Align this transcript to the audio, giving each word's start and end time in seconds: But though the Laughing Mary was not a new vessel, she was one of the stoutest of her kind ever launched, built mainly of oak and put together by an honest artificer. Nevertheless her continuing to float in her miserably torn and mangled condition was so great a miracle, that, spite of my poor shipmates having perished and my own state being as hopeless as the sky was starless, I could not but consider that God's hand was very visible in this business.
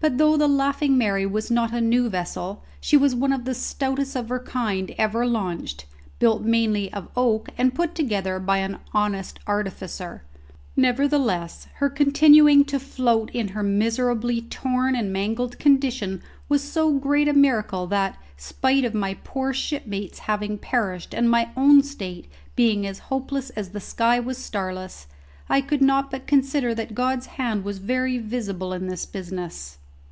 But 0.00 0.18
though 0.18 0.36
the 0.36 0.48
Laughing 0.48 0.98
Mary 0.98 1.24
was 1.24 1.50
not 1.50 1.72
a 1.72 1.80
new 1.80 2.10
vessel, 2.10 2.62
she 2.78 2.94
was 2.94 3.14
one 3.14 3.32
of 3.32 3.46
the 3.46 3.54
stoutest 3.54 4.14
of 4.14 4.28
her 4.28 4.38
kind 4.40 4.94
ever 4.98 5.24
launched, 5.24 5.86
built 6.18 6.42
mainly 6.42 6.92
of 6.92 7.08
oak 7.16 7.48
and 7.56 7.74
put 7.74 7.94
together 7.94 8.38
by 8.38 8.58
an 8.58 8.80
honest 8.92 9.38
artificer. 9.46 10.22
Nevertheless 10.76 11.68
her 11.76 11.88
continuing 11.88 12.66
to 12.66 12.78
float 12.78 13.30
in 13.30 13.48
her 13.48 13.62
miserably 13.62 14.42
torn 14.42 14.94
and 14.94 15.10
mangled 15.10 15.58
condition 15.58 16.20
was 16.50 16.62
so 16.62 16.98
great 16.98 17.26
a 17.28 17.32
miracle, 17.32 17.86
that, 17.86 18.18
spite 18.36 18.84
of 18.84 18.92
my 18.92 19.14
poor 19.24 19.54
shipmates 19.54 20.18
having 20.18 20.58
perished 20.58 21.14
and 21.14 21.30
my 21.30 21.48
own 21.56 21.82
state 21.82 22.28
being 22.54 22.86
as 22.86 22.98
hopeless 23.08 23.48
as 23.50 23.70
the 23.70 23.80
sky 23.80 24.20
was 24.20 24.36
starless, 24.36 25.06
I 25.48 25.62
could 25.62 25.80
not 25.80 26.10
but 26.10 26.26
consider 26.26 26.74
that 26.74 26.94
God's 26.94 27.24
hand 27.26 27.64
was 27.64 27.78
very 27.78 28.18
visible 28.18 28.74
in 28.74 28.86
this 28.88 29.06
business. 29.06 29.78